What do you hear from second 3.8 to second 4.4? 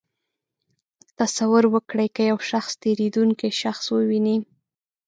وویني.